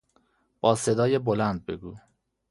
با 0.61 0.75
صدای 0.75 1.19
بلند 1.19 1.65
بگو! 1.65 1.95